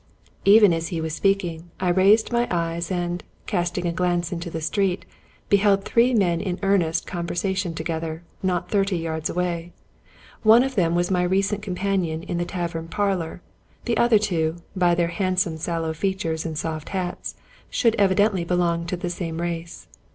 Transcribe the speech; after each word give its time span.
Even 0.45 0.73
as 0.73 0.87
he 0.87 0.99
was 0.99 1.13
speaking, 1.13 1.69
I 1.79 1.89
raised 1.89 2.31
my 2.31 2.47
eyes, 2.49 2.89
and, 2.89 3.23
casting 3.45 3.85
a 3.85 3.91
glance 3.91 4.31
into 4.31 4.49
the 4.49 4.59
street, 4.59 5.05
beheld 5.47 5.85
three 5.85 6.11
men 6.15 6.41
in 6.41 6.57
earnest 6.63 7.05
con 7.05 7.27
versation 7.27 7.75
together, 7.75 8.23
and 8.41 8.47
not 8.47 8.71
thirty 8.71 8.97
yards 8.97 9.29
away. 9.29 9.73
One 10.41 10.63
of 10.63 10.73
them 10.73 10.95
was 10.95 11.11
my 11.11 11.21
recent 11.21 11.61
companion 11.61 12.23
in 12.23 12.39
the 12.39 12.45
tavern 12.45 12.87
parlor; 12.87 13.43
the 13.85 13.97
other 13.97 14.17
two, 14.17 14.55
by 14.75 14.95
their 14.95 15.09
handsome 15.09 15.57
sallow 15.57 15.93
features 15.93 16.47
and 16.47 16.57
soft 16.57 16.89
hats, 16.89 17.35
should 17.69 17.93
evidently 17.97 18.43
belong 18.43 18.87
to 18.87 18.97
the 18.97 19.11
same 19.11 19.39
race. 19.39 19.85